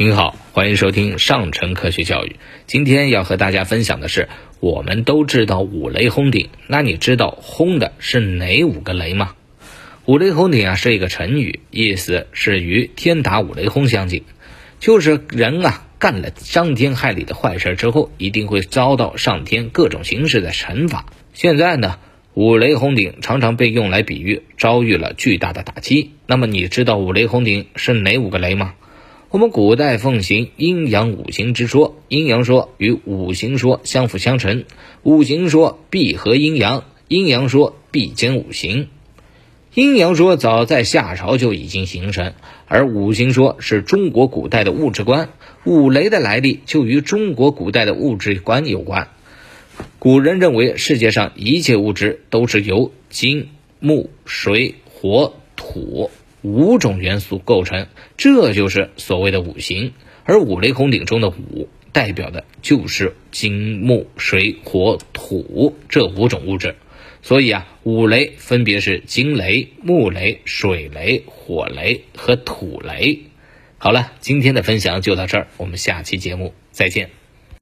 [0.00, 2.36] 您好，欢迎收听上城科学教育。
[2.68, 4.28] 今天要和大家分享的是，
[4.60, 9.34] 我们都知道五雷轰顶，那你知道轰的是哪五个雷吗？
[10.04, 14.22] 五雷轰顶啊是一个成语，意思是与天打五雷轰相近，
[14.78, 21.06] 就是人啊干了伤天害理的坏事之后，一定会遭到上天各种形式的惩罚。
[21.32, 21.98] 现在呢，
[22.34, 26.12] 五雷轰顶常常被用来比喻遭遇了巨大的打击。
[26.24, 28.74] 那么你知道五雷轰顶是哪五个雷吗？
[29.30, 34.64] 我们古代奉行阴阳五行之说，阴阳说与五行说相辅相成，
[35.02, 38.88] 五行说必合阴阳，阴阳说必兼五行。
[39.74, 42.32] 阴阳说早在夏朝就已经形成，
[42.68, 45.28] 而五行说是中国古代的物质观。
[45.66, 49.08] 五雷的来历就与中国古代的物质观有关。
[49.98, 56.10] 古人认为世界上一切物质都是由金、木、水、火、土。
[56.42, 59.92] 五种元素构成，这就是所谓的五行。
[60.24, 66.76] 而五雷轰顶中的五，代表的就是金木水火土这五种物质。
[67.22, 73.20] 所以啊，五雷分别是金雷、木雷、水雷、火雷和土雷。
[73.78, 77.10] 好了，今天的分享就到这儿，我们下期节目再见。